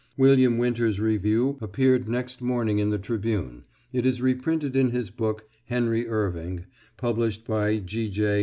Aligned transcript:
William 0.17 0.57
Winter's 0.57 0.99
review 0.99 1.59
appeared 1.61 2.09
next 2.09 2.41
morning 2.41 2.79
in 2.79 2.89
the 2.89 2.97
Tribune, 2.97 3.65
It 3.93 4.03
is 4.03 4.19
reprinted 4.19 4.75
in 4.75 4.89
his 4.89 5.11
book, 5.11 5.47
"Henry 5.67 6.07
Irving," 6.07 6.65
published 6.97 7.45
by 7.45 7.77
G. 7.77 8.09
J. 8.09 8.39